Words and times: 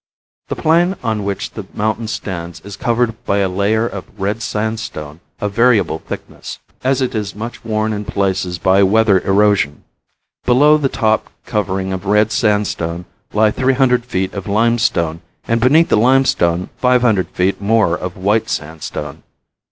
The 0.47 0.55
plain 0.55 0.95
on 1.03 1.23
which 1.23 1.51
the 1.51 1.67
mountain 1.75 2.07
stands 2.07 2.59
is 2.61 2.75
covered 2.75 3.23
by 3.25 3.37
a 3.37 3.47
layer 3.47 3.85
of 3.85 4.19
red 4.19 4.41
sandstone 4.41 5.19
of 5.39 5.51
variable 5.51 5.99
thickness, 5.99 6.57
as 6.83 7.03
it 7.03 7.13
is 7.13 7.35
much 7.35 7.63
worn 7.63 7.93
in 7.93 8.05
places 8.05 8.57
by 8.57 8.81
weather 8.81 9.19
erosion. 9.19 9.83
Below 10.43 10.77
the 10.79 10.89
top 10.89 11.29
covering 11.45 11.93
of 11.93 12.05
red 12.07 12.31
sandstone 12.31 13.05
lie 13.31 13.51
three 13.51 13.75
hundred 13.75 14.03
feet 14.03 14.33
of 14.33 14.47
limestone 14.47 15.21
and 15.47 15.61
beneath 15.61 15.89
the 15.89 15.97
limestone 15.97 16.69
five 16.77 17.03
hundred 17.03 17.27
feet 17.27 17.61
more 17.61 17.95
of 17.95 18.17
white 18.17 18.49
sandstone. 18.49 19.21